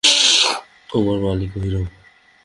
তোমার 0.89 1.17
মালিকও 1.19 1.57
হিরো? 1.63 1.81